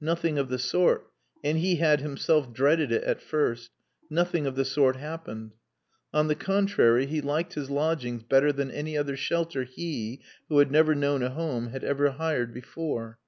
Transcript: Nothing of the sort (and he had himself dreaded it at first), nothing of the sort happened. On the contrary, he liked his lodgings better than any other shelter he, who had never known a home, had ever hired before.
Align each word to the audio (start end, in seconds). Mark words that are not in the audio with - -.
Nothing 0.00 0.38
of 0.40 0.48
the 0.48 0.58
sort 0.58 1.06
(and 1.44 1.56
he 1.56 1.76
had 1.76 2.00
himself 2.00 2.52
dreaded 2.52 2.90
it 2.90 3.04
at 3.04 3.22
first), 3.22 3.70
nothing 4.10 4.44
of 4.44 4.56
the 4.56 4.64
sort 4.64 4.96
happened. 4.96 5.52
On 6.12 6.26
the 6.26 6.34
contrary, 6.34 7.06
he 7.06 7.20
liked 7.20 7.54
his 7.54 7.70
lodgings 7.70 8.24
better 8.24 8.50
than 8.50 8.72
any 8.72 8.98
other 8.98 9.16
shelter 9.16 9.62
he, 9.62 10.20
who 10.48 10.58
had 10.58 10.72
never 10.72 10.96
known 10.96 11.22
a 11.22 11.30
home, 11.30 11.68
had 11.68 11.84
ever 11.84 12.10
hired 12.10 12.52
before. 12.52 13.16